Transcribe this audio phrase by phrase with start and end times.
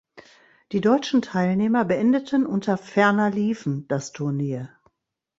[0.71, 4.75] Die deutschen Teilnehmer beendeten unter ferner liefen das Turnier.